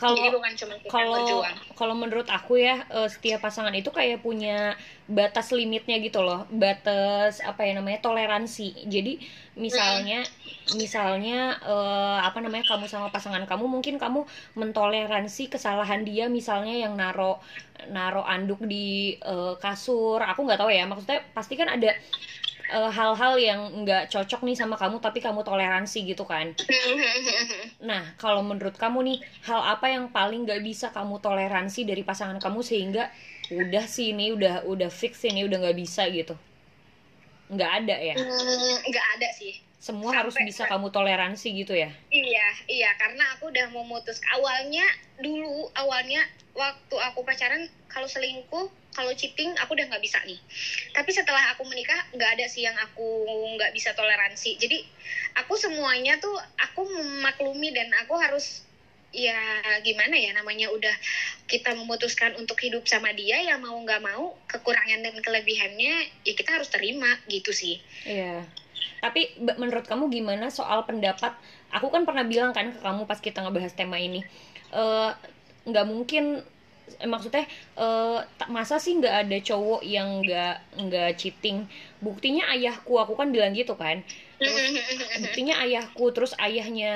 [0.00, 1.56] Kalau jadi bukan cuma kita yang kalau berjuang.
[1.76, 6.48] kalau menurut aku ya eh, setiap pasangan itu kayak punya batas limitnya gitu loh.
[6.48, 8.88] Batas apa ya namanya toleransi.
[8.88, 9.20] Jadi
[9.60, 10.24] misalnya
[10.72, 14.24] misalnya eh, apa namanya kamu sama pasangan kamu mungkin kamu
[14.56, 17.44] mentoleransi kesalahan dia misalnya yang naro
[17.92, 20.24] naro anduk di eh, kasur.
[20.24, 21.92] Aku nggak tahu ya maksudnya pasti kan ada
[22.70, 26.54] eh, hal-hal yang nggak cocok nih sama kamu tapi kamu toleransi gitu kan
[27.90, 32.36] Nah, kalau menurut kamu nih, hal apa yang paling gak bisa kamu toleransi dari pasangan
[32.36, 33.08] kamu sehingga
[33.48, 36.36] udah sih ini udah udah fix ini udah nggak bisa gitu?
[37.48, 38.14] Nggak ada ya.
[38.20, 41.88] Hmm, nggak ada sih Semua Sampai- harus bisa kamu toleransi gitu ya.
[42.12, 44.84] Iya, iya karena aku udah memutus awalnya
[45.16, 46.20] dulu awalnya
[46.52, 50.36] waktu aku pacaran kalau selingkuh, kalau cheating aku udah nggak bisa nih.
[50.92, 53.24] Tapi setelah aku menikah nggak ada sih yang aku
[53.56, 54.60] nggak bisa toleransi.
[54.60, 54.84] Jadi
[55.40, 58.68] aku semuanya tuh aku memaklumi dan aku harus
[59.10, 59.38] ya
[59.82, 60.94] gimana ya namanya udah
[61.50, 66.54] kita memutuskan untuk hidup sama dia ya mau nggak mau kekurangan dan kelebihannya ya kita
[66.54, 67.82] harus terima gitu sih.
[68.06, 68.46] Iya.
[69.02, 71.34] Tapi menurut kamu gimana soal pendapat?
[71.74, 74.22] Aku kan pernah bilang kan ke kamu pas kita ngebahas tema ini,
[74.70, 75.10] eh,
[75.66, 76.44] nggak mungkin,
[77.00, 77.48] eh, maksudnya
[78.36, 81.64] tak- masa sih nggak ada cowok yang nggak nggak cheating?
[81.98, 84.04] Buktinya ayahku, aku kan bilang gitu kan.
[84.40, 84.56] Terus
[85.20, 86.94] buktinya ayahku, terus ayahnya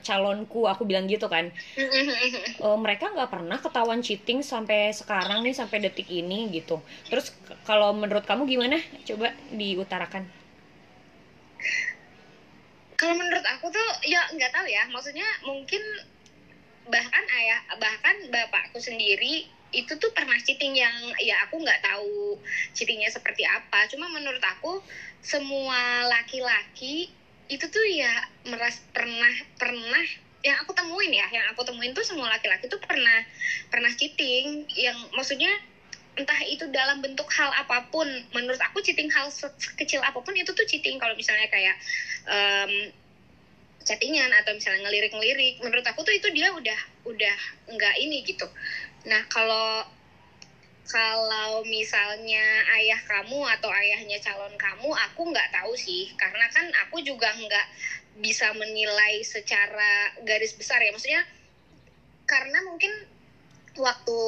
[0.00, 1.52] calonku, aku bilang gitu kan.
[1.76, 6.80] Eh, mereka nggak pernah ketahuan cheating sampai sekarang nih, sampai detik ini gitu.
[7.12, 7.36] Terus
[7.68, 8.80] kalau menurut kamu gimana?
[9.04, 10.24] Coba diutarakan.
[12.98, 15.78] kalau menurut aku tuh ya nggak tahu ya maksudnya mungkin
[16.90, 22.40] bahkan ayah bahkan bapakku sendiri itu tuh pernah cheating yang ya aku nggak tahu
[22.74, 24.80] cheatingnya seperti apa cuma menurut aku
[25.20, 27.10] semua laki-laki
[27.48, 28.12] itu tuh ya
[28.44, 30.04] meras pernah pernah
[30.44, 33.26] yang aku temuin ya yang aku temuin tuh semua laki-laki tuh pernah
[33.72, 35.50] pernah cheating yang maksudnya
[36.18, 40.34] entah itu dalam bentuk hal apa pun menurut aku cheating hal se- sekecil apa pun
[40.34, 40.98] itu tuh cheating.
[40.98, 41.78] Kalau misalnya kayak
[42.26, 42.90] em,
[43.86, 47.38] chattingan atau misalnya ngelirik-ngelirik menurut aku tuh itu dia udah udah
[47.70, 48.50] nggak ini gitu.
[49.06, 49.86] Nah kalau
[50.88, 56.08] kalau misalnya ayah kamu atau ayahnya calon kamu aku nggak tahu sih.
[56.16, 57.66] Karena kan aku juga nggak
[58.24, 60.90] bisa menilai secara garis besar ya.
[60.90, 61.22] Maksudnya
[62.24, 62.92] karena mungkin
[63.76, 64.20] waktu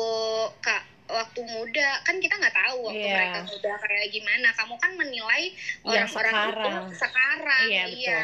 [0.60, 3.14] kak waktu muda kan kita nggak tahu waktu Iya.
[3.14, 5.44] mereka muda kayak gimana kamu kan menilai
[5.82, 6.84] Yang orang-orang sekarang.
[6.86, 8.22] itu sekarang Iya, iya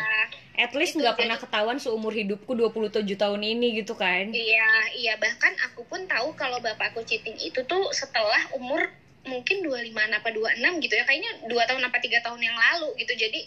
[0.57, 4.33] At least nggak pernah ketahuan seumur hidupku 27 tahun ini gitu kan.
[4.33, 8.89] Iya, iya bahkan aku pun tahu kalau bapakku cheating itu tuh setelah umur
[9.23, 11.05] mungkin 25 apa 26 gitu ya.
[11.05, 13.13] Kayaknya 2 tahun apa 3 tahun yang lalu gitu.
[13.19, 13.41] Jadi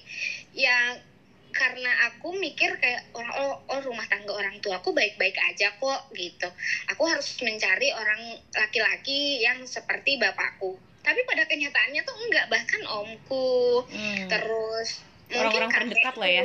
[0.54, 1.02] ya
[1.49, 6.01] karena aku mikir kayak orang oh, oh rumah tangga orang tua aku baik-baik aja kok
[6.13, 6.47] gitu.
[6.93, 8.21] Aku harus mencari orang
[8.53, 10.77] laki-laki yang seperti bapakku.
[10.99, 14.27] tapi pada kenyataannya tuh enggak bahkan omku Hmm.
[14.27, 14.99] terus
[15.31, 16.43] mungkin Orang-orang terdekat lah ya.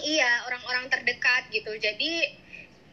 [0.00, 2.32] iya orang-orang terdekat gitu jadi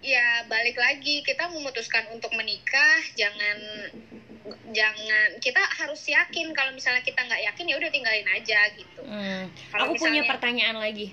[0.04, 3.58] ya balik lagi kita memutuskan untuk menikah jangan
[4.70, 9.50] jangan kita harus yakin kalau misalnya kita nggak yakin ya udah tinggalin aja gitu Hmm.
[9.72, 11.08] Aku punya misalnya- pertanyaan lagi.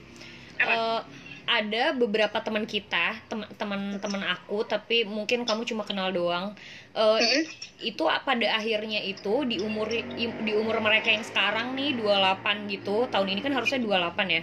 [0.57, 0.73] Apa?
[0.73, 1.01] Eh,
[1.43, 6.55] ada beberapa teman kita, tem- teman-teman aku, tapi mungkin kamu cuma kenal doang.
[6.95, 7.43] Eh, Mm-mm.
[7.83, 9.91] itu pada akhirnya itu di umur
[10.23, 13.11] di umur mereka yang sekarang nih 28 gitu.
[13.11, 14.43] Tahun ini kan harusnya 28 ya.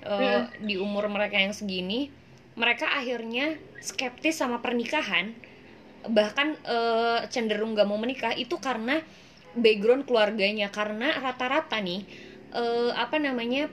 [0.00, 2.06] Eh, di umur mereka yang segini,
[2.54, 5.34] mereka akhirnya skeptis sama pernikahan.
[6.06, 9.02] Bahkan eh, cenderung gak mau menikah itu karena
[9.58, 10.70] background keluarganya.
[10.70, 12.06] Karena rata-rata nih
[12.54, 13.66] eh, apa namanya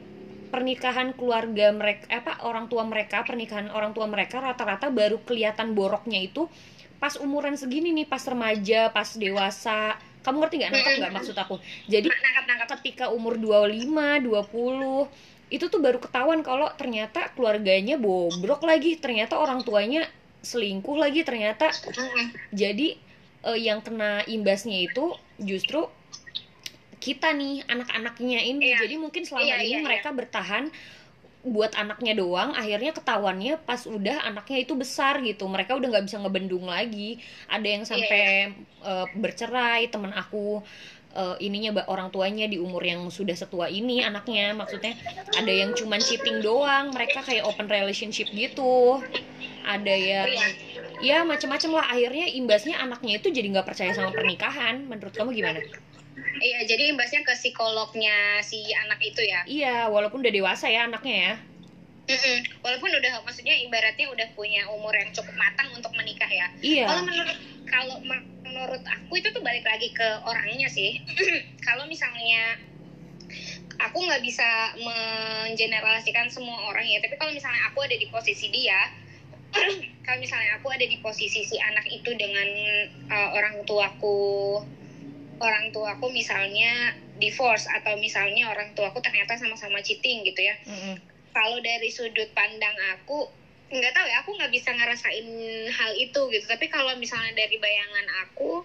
[0.49, 6.21] pernikahan keluarga mereka apa orang tua mereka pernikahan orang tua mereka rata-rata baru kelihatan boroknya
[6.21, 6.47] itu
[6.95, 9.99] pas umuran segini nih pas remaja pas dewasa.
[10.23, 10.71] Kamu ngerti nggak?
[10.73, 11.61] Nangkep nggak maksud aku?
[11.85, 18.65] Jadi nangkap nangkap ketika umur 25, 20 itu tuh baru ketahuan kalau ternyata keluarganya bobrok
[18.65, 18.97] lagi.
[18.97, 20.09] Ternyata orang tuanya
[20.45, 21.73] selingkuh lagi ternyata.
[22.53, 22.95] Jadi
[23.43, 25.89] eh, yang kena imbasnya itu justru
[27.05, 28.73] kita nih anak-anaknya ini.
[28.73, 28.81] Iya.
[28.87, 30.73] jadi mungkin selama Iya, ini iya, mereka bertahan
[31.45, 35.45] buat anaknya doang akhirnya ketahuannya pas udah anaknya itu besar gitu.
[35.45, 37.21] Mereka udah nggak bisa ngebendung lagi.
[37.45, 38.23] Ada Iya, yang sampai
[38.81, 40.65] eh, bercerai temen aku
[41.13, 44.57] eh, ininya orang tuanya di umur yang sudah setua ini anaknya.
[44.57, 44.97] Maksudnya
[45.37, 46.89] ada yang cuman cheating doang.
[46.89, 49.05] Mereka kayak open relationship gitu
[49.65, 50.47] ada yang Iya.
[51.01, 55.59] ya macam-macam lah akhirnya imbasnya anaknya itu jadi nggak percaya sama pernikahan menurut kamu gimana
[56.35, 59.41] Iya, jadi imbasnya ke psikolognya si anak itu ya.
[59.47, 61.35] iya walaupun udah dewasa ya anaknya ya
[62.05, 62.37] Mm-mm.
[62.61, 66.45] Walaupun udah maksudnya ibaratnya udah punya umur yang cukup matang untuk menikah ya.
[66.61, 71.01] iya Kalau menurut kalau me- menurut aku itu tuh balik lagi ke orangnya sih.
[71.67, 72.61] kalau misalnya
[73.81, 74.45] aku nggak bisa
[74.77, 78.77] mengeneralisasikan semua orang ya, tapi kalau misalnya aku ada di posisi dia,
[80.05, 82.47] kalau misalnya aku ada di posisi si anak itu dengan
[83.09, 84.61] uh, orang tuaku,
[85.41, 90.55] orang tuaku misalnya divorce atau misalnya orang tuaku ternyata sama-sama cheating gitu ya.
[90.67, 90.95] Mm-mm.
[91.35, 93.27] kalau dari sudut pandang aku
[93.67, 95.27] nggak tahu ya aku nggak bisa ngerasain
[95.67, 96.45] hal itu gitu.
[96.47, 98.63] Tapi kalau misalnya dari bayangan aku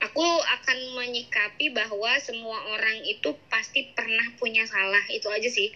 [0.00, 5.74] aku akan menyikapi bahwa semua orang itu pasti pernah punya salah itu aja sih.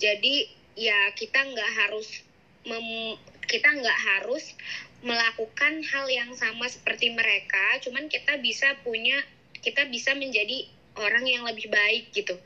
[0.00, 2.24] Jadi ya kita nggak harus
[2.62, 4.54] mem- kita nggak harus
[5.00, 9.16] melakukan hal yang sama seperti mereka cuman kita bisa punya
[9.58, 12.36] kita bisa menjadi orang yang lebih baik gitu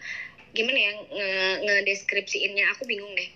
[0.53, 3.31] gimana ya nge- ngedeskripsiinnya aku bingung deh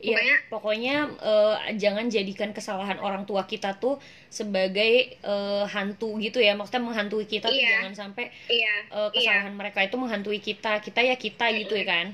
[0.00, 4.00] Iya, Pokoknya- pokoknya eh, jangan jadikan kesalahan orang tua kita tuh
[4.32, 6.56] sebagai eh, hantu gitu ya.
[6.56, 7.84] Maksudnya menghantui kita tuh Iya.
[7.84, 10.80] jangan sampai iya eh, kesalahan mereka itu menghantui kita.
[10.80, 12.06] Kita ya kita gitu ya kan.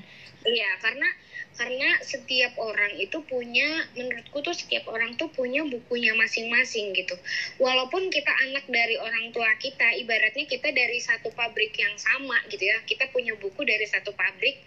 [0.43, 1.07] Iya, karena
[1.57, 3.65] karena setiap orang itu punya
[3.97, 7.17] menurutku tuh setiap orang tuh punya bukunya masing-masing gitu.
[7.57, 12.61] Walaupun kita anak dari orang tua kita, ibaratnya kita dari satu pabrik yang sama gitu
[12.61, 12.77] ya.
[12.85, 14.61] Kita punya buku dari satu pabrik.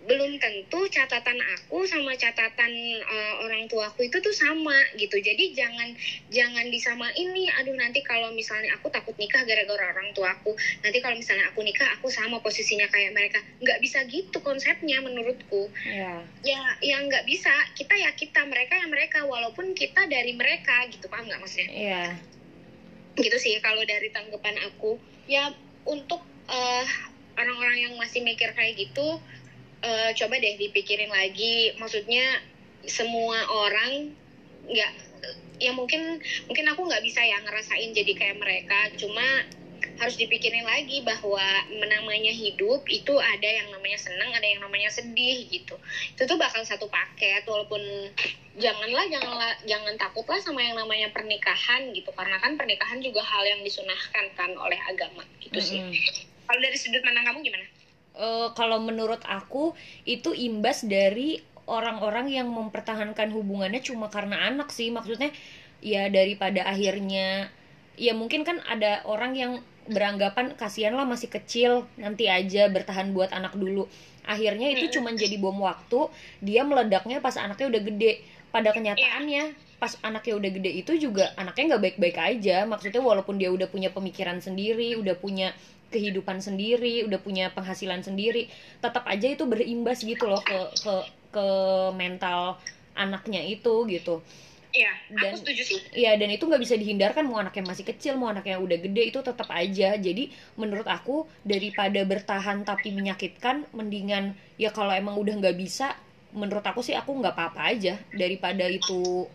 [0.00, 5.20] Belum tentu catatan aku sama catatan eh, orang tuaku itu tuh sama gitu.
[5.20, 5.92] Jadi jangan
[6.32, 7.52] jangan disamain nih.
[7.60, 10.56] Aduh nanti kalau misalnya aku takut nikah gara-gara orang tuaku.
[10.80, 13.38] Nanti kalau misalnya aku nikah aku sama posisinya kayak mereka.
[13.60, 16.24] Nggak bisa gitu konsepnya menurutku Iya.
[16.44, 21.06] ya yang nggak bisa kita ya kita mereka ya mereka walaupun kita dari mereka gitu
[21.06, 22.04] paham nggak maksudnya Iya.
[23.16, 24.96] gitu sih kalau dari tanggapan aku
[25.28, 25.52] ya
[25.84, 26.86] untuk eh,
[27.36, 29.20] orang-orang yang masih mikir kayak gitu
[29.82, 31.74] eh, coba deh dipikirin lagi.
[31.76, 32.40] Maksudnya
[32.88, 34.12] semua orang
[34.70, 34.92] nggak
[35.60, 36.16] ya mungkin
[36.48, 38.92] mungkin aku nggak bisa ya ngerasain jadi kayak mereka.
[38.96, 39.24] Cuma
[40.00, 45.44] harus dipikirin lagi bahwa namanya hidup itu ada yang namanya senang ada yang namanya sedih
[45.52, 45.76] gitu.
[46.16, 47.80] Itu tuh bakal satu paket walaupun
[48.56, 52.08] janganlah janganlah jangan takutlah sama yang namanya pernikahan gitu.
[52.16, 55.80] Karena kan pernikahan juga hal yang disunahkan kan oleh agama gitu sih.
[55.84, 55.92] Mm-mm.
[56.48, 57.79] kalau dari sudut pandang kamu gimana
[58.20, 59.72] Eh, kalau menurut aku
[60.04, 64.92] itu imbas dari orang-orang yang mempertahankan hubungannya cuma karena anak sih.
[64.92, 65.32] Maksudnya
[65.80, 67.48] ya daripada akhirnya
[67.96, 69.52] ya mungkin kan ada orang yang
[69.88, 73.88] beranggapan kasihan lah masih kecil nanti aja bertahan buat anak dulu.
[74.28, 76.12] Akhirnya itu cuma jadi bom waktu
[76.44, 78.12] dia meledaknya pas anaknya udah gede.
[78.52, 82.68] Pada kenyataannya pas anaknya udah gede itu juga anaknya nggak baik-baik aja.
[82.68, 85.56] Maksudnya walaupun dia udah punya pemikiran sendiri udah punya
[85.90, 88.46] kehidupan sendiri udah punya penghasilan sendiri
[88.78, 90.94] tetap aja itu berimbas gitu loh ke ke
[91.34, 91.46] ke
[91.94, 92.58] mental
[92.94, 94.22] anaknya itu gitu
[94.70, 95.78] Iya, Dan- aku setuju sih.
[95.98, 99.18] Iya dan itu nggak bisa dihindarkan mau anaknya masih kecil mau anaknya udah gede itu
[99.18, 105.58] tetap aja jadi menurut aku daripada bertahan tapi menyakitkan mendingan ya kalau emang udah nggak
[105.58, 105.98] bisa
[106.30, 109.26] menurut aku sih aku nggak apa-apa aja daripada itu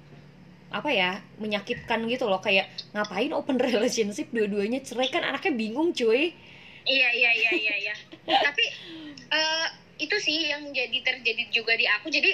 [0.76, 6.36] apa ya menyakitkan gitu loh kayak ngapain open relationship dua-duanya cerai kan anaknya bingung cuy
[6.86, 7.96] Iya, iya, iya, iya, iya.
[8.46, 8.62] Tapi
[9.32, 12.14] eh, itu sih yang jadi terjadi juga di aku.
[12.14, 12.30] Jadi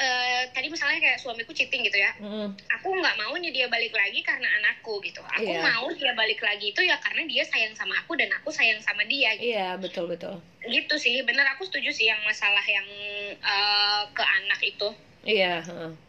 [0.00, 2.16] eh, tadi misalnya kayak suamiku cheating gitu ya.
[2.16, 5.20] Mm, Aku nggak maunya dia balik lagi karena anakku gitu.
[5.20, 5.60] Aku Iya.
[5.60, 9.04] mau dia balik lagi itu ya karena dia sayang sama aku dan aku sayang sama
[9.04, 9.36] dia.
[9.36, 11.20] Gitu, iya betul betul Gitu sih.
[11.28, 12.88] Bener aku setuju sih yang masalah yang
[13.36, 14.88] eh, ke anak itu.
[15.28, 16.07] iya heeh.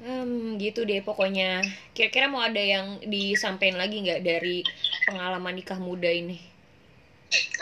[0.00, 1.48] Hmm, gitu deh pokoknya
[1.94, 4.56] kira-kira mau ada yang disampaikan lagi nggak dari
[5.06, 6.36] pengalaman nikah muda ini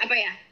[0.02, 0.47] Apa ya?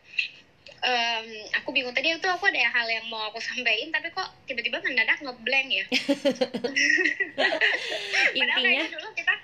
[0.86, 4.78] Em, aku bingung tadi itu aku ada hal yang mau aku sampaikan tapi kok tiba-tiba
[4.78, 5.82] mendadak ngeblank ya.
[8.38, 9.34] Padahal intinya kayaknya dulu kita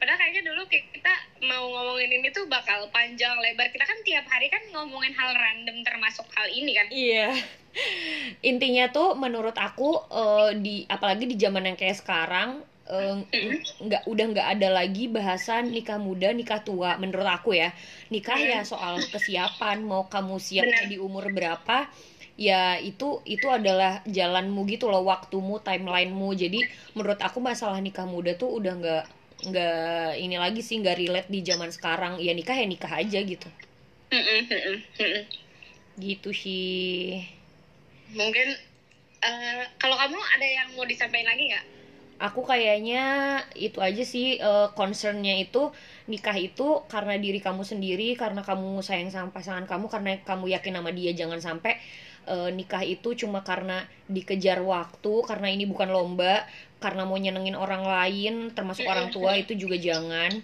[0.00, 1.12] padahal kayaknya dulu kita
[1.44, 3.68] mau ngomongin ini tuh bakal panjang lebar.
[3.68, 6.88] Kita kan tiap hari kan ngomongin hal random termasuk hal ini kan.
[6.88, 7.28] Iya.
[8.40, 14.48] Intinya tuh menurut aku eh, di apalagi di zaman yang kayak sekarang nggak udah nggak
[14.58, 17.74] ada lagi bahasan nikah muda nikah tua menurut aku ya.
[18.14, 20.90] Nikah ya soal kesiapan mau kamu siapnya Benar.
[20.90, 21.90] di umur berapa
[22.36, 26.28] ya itu itu adalah jalanmu gitu loh waktumu timelinemu.
[26.38, 26.60] Jadi
[26.94, 29.04] menurut aku masalah nikah muda tuh udah nggak
[29.50, 32.22] nggak ini lagi sih nggak relate di zaman sekarang.
[32.22, 33.48] Ya nikah ya nikah aja gitu.
[35.98, 37.18] Gitu sih.
[38.14, 38.48] Mungkin
[39.26, 41.75] eh, kalau kamu ada yang mau disampaikan lagi nggak?
[42.16, 43.02] Aku kayaknya
[43.52, 45.72] itu aja sih eh, concernnya itu
[46.08, 50.80] nikah itu karena diri kamu sendiri karena kamu sayang sama pasangan kamu karena kamu yakin
[50.80, 51.76] sama dia jangan sampai
[52.28, 56.48] eh, nikah itu cuma karena dikejar waktu karena ini bukan lomba
[56.80, 60.40] karena mau nyenengin orang lain termasuk orang tua itu juga jangan.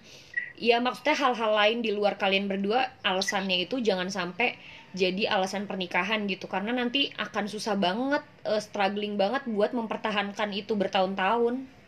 [0.63, 4.55] Ya maksudnya hal-hal lain di luar kalian berdua alasannya itu jangan sampai
[4.93, 10.77] jadi alasan pernikahan gitu karena nanti akan susah banget eh, struggling banget buat mempertahankan itu
[10.77, 11.83] bertahun-tahun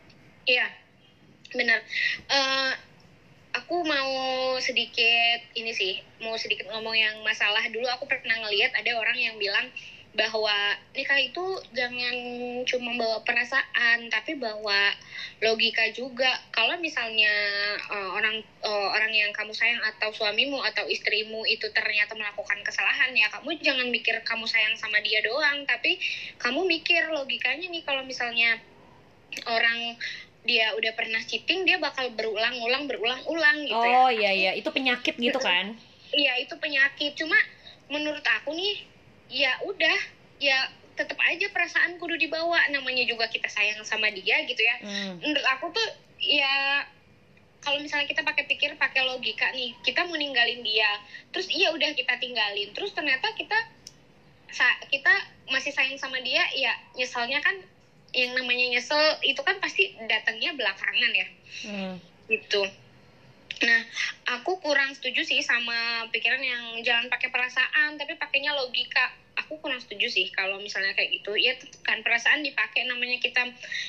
[0.45, 0.69] Iya,
[1.57, 1.81] benar.
[2.29, 2.73] Eh,
[3.57, 4.13] aku mau
[4.61, 7.89] sedikit ini sih, mau sedikit ngomong yang masalah dulu.
[7.97, 9.73] Aku pernah ngeliat ada orang yang bilang
[10.15, 10.55] bahwa
[10.95, 11.43] nikah itu
[11.75, 12.15] jangan
[12.71, 14.95] cuma bawa perasaan, tapi bawa
[15.43, 16.31] logika juga.
[16.55, 17.35] Kalau misalnya
[17.91, 23.11] eh, orang eh, orang yang kamu sayang atau suamimu atau istrimu itu ternyata melakukan kesalahan
[23.11, 25.99] ya, kamu jangan mikir kamu sayang sama dia doang, tapi
[26.39, 28.63] kamu mikir logikanya nih kalau misalnya
[29.51, 29.99] orang
[30.45, 33.97] dia udah pernah cheating dia bakal berulang-ulang berulang-ulang gitu ya.
[33.99, 34.51] Oh iya iya.
[34.55, 35.75] Itu penyakit gitu kan?
[36.15, 37.19] Iya itu penyakit.
[37.19, 37.35] Cuma
[37.91, 38.87] menurut aku nih
[39.29, 39.99] ya udah
[40.39, 42.59] ya tetap aja perasaan kudu dibawa.
[42.71, 44.77] Namanya juga kita sayang sama dia gitu ya.
[44.83, 45.89] Hmm, menurut aku tuh
[46.23, 46.87] ya
[47.65, 51.01] kalau misalnya kita pakai pikir pakai logika nih kita mau ninggalin dia
[51.33, 53.57] terus iya udah kita tinggalin terus ternyata kita
[54.93, 55.13] kita
[55.49, 57.57] masih sayang sama dia ya nyeselnya kan
[58.15, 61.27] yang namanya nyesel itu kan pasti datangnya belakangan ya.
[61.67, 61.97] Hmm.
[62.29, 62.63] gitu
[63.65, 63.81] nah
[64.31, 65.75] aku kurang setuju sih sama
[66.09, 69.11] pikiran yang jangan pakai perasaan tapi pakainya logika.
[69.35, 71.35] Aku kurang setuju sih kalau misalnya kayak gitu.
[71.35, 73.43] Ya kan perasaan dipakai namanya kita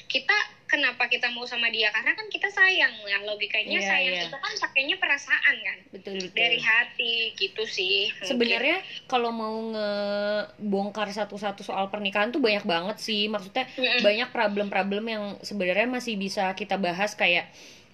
[0.10, 0.34] kita
[0.66, 1.94] kenapa kita mau sama dia?
[1.94, 4.14] Karena kan kita sayang ya logikanya Iya, sayang.
[4.16, 4.24] iya.
[4.26, 5.78] itu kan pakainya perasaan kan?
[5.94, 6.34] Betul betul.
[6.34, 13.30] Dari hati gitu sih sebenarnya kalau mau ngebongkar satu-satu soal pernikahan tuh banyak banget sih.
[13.30, 14.02] Maksudnya Mm-mm.
[14.02, 17.48] banyak problem-problem yang sebenarnya masih bisa kita bahas kayak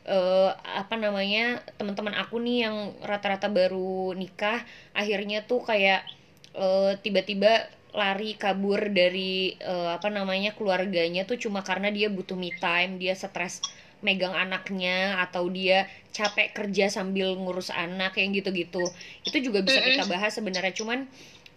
[0.07, 0.49] eh,
[0.81, 4.59] apa namanya teman-teman aku nih yang rata-rata baru nikah
[4.97, 5.99] akhirnya tuh kayak
[6.57, 12.51] eh, tiba-tiba lari kabur dari eh, apa namanya keluarganya tuh cuma karena dia butuh me
[12.55, 13.61] time dia stres
[14.01, 18.89] megang anaknya atau dia capek kerja sambil ngurus anak yang gitu-gitu.
[19.27, 21.05] Itu juga bisa kita bahas sebenarnya cuman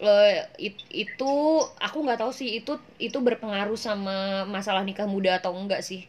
[0.03, 1.31] eh, it- itu
[1.79, 6.05] aku nggak tahu sih itu itu berpengaruh sama masalah nikah muda atau enggak sih?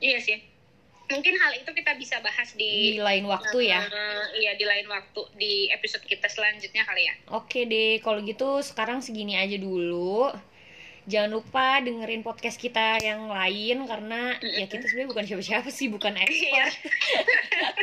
[0.00, 0.51] Iya sih
[1.04, 4.86] mungkin hal itu kita bisa bahas di di lain waktu ya Eh, iya di lain
[4.86, 10.30] waktu di episode kita selanjutnya kali ya Oke deh, kalau gitu sekarang segini aja dulu.
[11.02, 16.14] Jangan lupa dengerin podcast kita yang lain karena ya kita sebenarnya bukan siapa-siapa sih, bukan
[16.14, 16.22] Iya.
[16.22, 16.74] expert.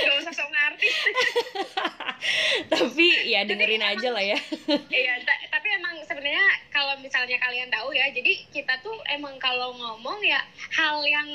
[0.00, 0.88] Gak usah sok ngerti.
[2.72, 4.38] Tapi ya dengerin aja lah ya.
[4.90, 9.74] Iya, ta- tapi emang sebenarnya kalau misalnya kalian tahu ya, jadi kita tuh emang kalau
[9.74, 10.40] ngomong ya
[10.72, 11.28] hal yang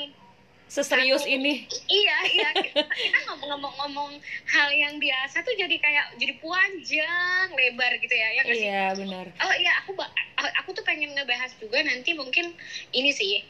[0.70, 1.66] seserius Satu- ini.
[1.90, 2.50] iya iya.
[2.54, 8.84] Kita ngomong-ngomong hal yang biasa tuh jadi kayak jadi panjang lebar gitu ya ya iya
[8.94, 9.26] benar.
[9.36, 10.14] Oh iya aku ba-
[10.62, 12.54] aku tuh pengen ngebahas juga nanti mungkin
[12.92, 13.42] ini sih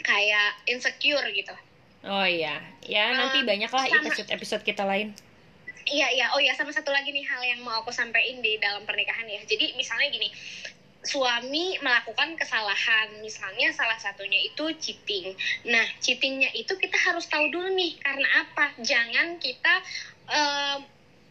[0.00, 1.52] kayak insecure gitu.
[2.02, 2.64] Oh iya.
[2.80, 5.12] Ya nanti Eh, banyak lah episode episode kita lain.
[5.84, 6.26] Iya iya.
[6.32, 9.40] Oh ya sama satu lagi nih hal yang mau aku sampaikan di dalam pernikahan ya.
[9.42, 10.28] Jadi misalnya gini,
[11.02, 15.30] suami melakukan kesalahan, misalnya salah satunya itu cheating.
[15.70, 18.74] Nah cheatingnya itu kita harus tahu dulu nih karena apa?
[18.82, 19.74] Jangan kita
[20.28, 20.76] eh,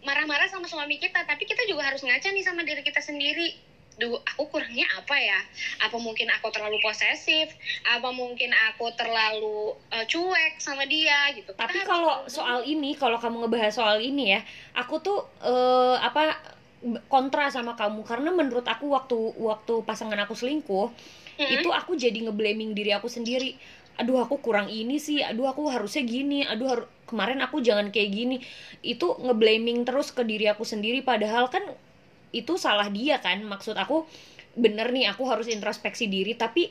[0.07, 3.68] marah-marah sama suami kita, tapi kita juga harus ngaca nih sama diri kita sendiri.
[3.97, 5.41] Duh, aku kurangnya apa ya?
[5.82, 7.49] Apa mungkin aku terlalu posesif?
[7.82, 11.51] Apa mungkin aku terlalu eh, cuek sama dia gitu?
[11.51, 14.41] Tapi kalau soal ini kalau kamu ngebahas soal ini ya
[14.80, 16.55] aku tuh eh, apa
[17.11, 18.01] kontra sama kamu.
[18.05, 20.88] Karena menurut aku waktu waktu pasangan aku selingkuh
[21.38, 21.49] Mm-mm.
[21.61, 23.57] itu aku jadi ngeblaming diri aku sendiri.
[23.97, 25.21] Aduh aku kurang ini sih.
[25.25, 26.45] Aduh aku harusnya gini.
[26.45, 28.36] Aduh haru- kemarin aku jangan kayak gini.
[28.86, 31.01] Itu ngeblaming terus ke diri aku sendiri.
[31.01, 31.63] Padahal kan
[32.39, 33.41] itu salah dia kan.
[33.45, 34.05] Maksud aku
[34.57, 36.34] bener nih aku harus introspeksi diri.
[36.38, 36.69] Tapi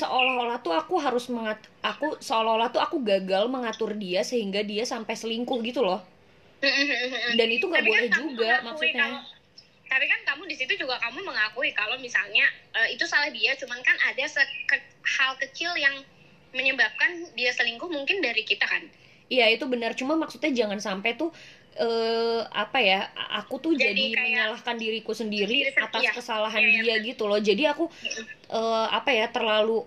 [0.00, 5.14] seolah-olah tuh aku harus mengat aku seolah-olah tuh aku gagal mengatur dia sehingga dia sampai
[5.16, 6.00] selingkuh gitu loh.
[7.38, 9.04] Dan itu nggak kan boleh juga maksudnya.
[9.04, 9.37] kalau-
[9.88, 13.80] tapi kan kamu di situ juga kamu mengakui kalau misalnya eh, itu salah dia, cuman
[13.80, 15.96] kan ada seke- hal kecil yang
[16.50, 18.84] menyebabkan dia selingkuh mungkin dari kita kan.
[19.28, 19.92] iya itu benar.
[19.92, 21.28] Cuma maksudnya jangan sampai tuh
[21.76, 26.12] eh apa ya aku tuh jadi, Jadi kayak- menyalahkan diriku sendiri Diri sen- atas iya.
[26.12, 27.36] kesalahan Iya, iya, dia gitu loh.
[27.36, 27.92] Jadi aku
[28.48, 29.84] eh apa ya terlalu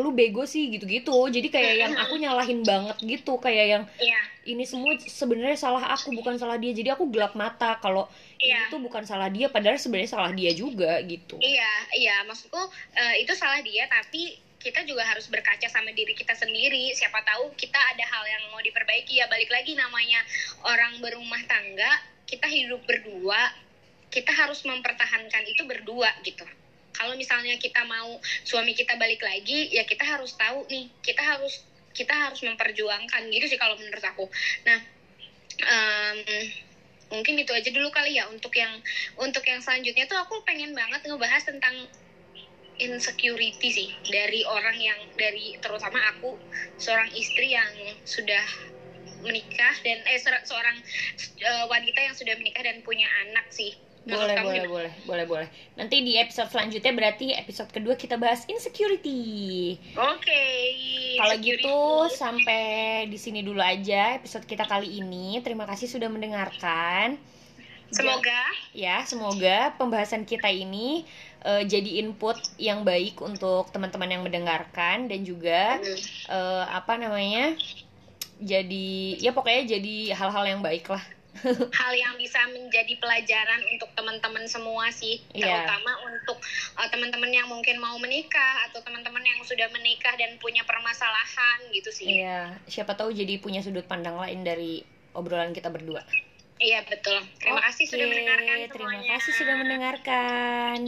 [0.00, 4.64] lu bego sih gitu-gitu jadi kayak yang aku nyalahin banget gitu kayak yang Iya, ini
[4.64, 8.08] semua sebenarnya salah aku bukan salah dia jadi aku gelap mata kalau
[8.40, 12.16] ini tuh bukan salah dia padahal sebenarnya salah dia juga gitu iya, iya.
[12.24, 12.62] Maksudku
[12.96, 16.94] eh, itu salah dia, tapi kita juga harus berkaca sama diri kita sendiri.
[16.94, 19.26] Siapa tahu kita ada hal yang mau diperbaiki ya.
[19.26, 20.22] Balik lagi namanya
[20.62, 21.92] orang berumah tangga,
[22.30, 23.50] kita hidup berdua,
[24.08, 26.46] kita harus mempertahankan itu berdua gitu.
[26.92, 31.64] Kalau misalnya kita mau suami kita balik lagi, ya kita harus tahu nih, kita harus
[31.92, 34.24] kita harus memperjuangkan gitu sih kalau menurut aku.
[34.64, 34.80] Nah,
[35.60, 36.18] em,
[37.12, 38.80] mungkin itu aja dulu kali ya untuk yang
[39.20, 41.84] untuk yang selanjutnya tuh aku pengen banget ngebahas tentang
[42.80, 46.40] insecurity sih dari orang yang dari terutama aku
[46.80, 47.68] seorang istri yang
[48.08, 48.42] sudah
[49.22, 50.74] menikah dan eh se- seorang
[51.38, 53.76] eh, wanita yang sudah menikah dan punya anak sih.
[54.02, 54.66] Boleh boleh gimana?
[54.66, 55.48] boleh boleh boleh.
[55.78, 59.78] Nanti di episode selanjutnya berarti episode kedua kita bahas insecurity.
[59.94, 60.44] Oke.
[61.22, 61.62] kalau security.
[61.62, 61.78] gitu
[62.18, 62.62] sampai
[63.06, 65.38] di sini dulu aja episode kita kali ini.
[65.46, 67.14] Terima kasih sudah mendengarkan.
[67.92, 68.42] Semoga.
[68.72, 71.04] Ya semoga pembahasan kita ini
[71.44, 75.78] eh, jadi input yang baik untuk teman-teman yang mendengarkan dan juga
[76.26, 77.54] eh, apa namanya
[78.42, 81.04] jadi ya pokoknya jadi hal-hal yang baik lah
[81.80, 85.48] hal yang bisa menjadi pelajaran untuk teman-teman semua sih, Iya.
[85.48, 86.38] terutama untuk
[86.76, 91.88] uh, teman-teman yang mungkin mau menikah atau teman-teman yang sudah menikah dan punya permasalahan gitu
[91.88, 92.20] sih.
[92.20, 94.84] Iya, siapa tahu jadi punya sudut pandang lain dari
[95.16, 96.04] obrolan kita berdua.
[96.62, 97.18] Iya betul.
[97.42, 99.08] Terima kasih sudah mendengarkan Terima semuanya.
[99.18, 100.78] kasih sudah mendengarkan.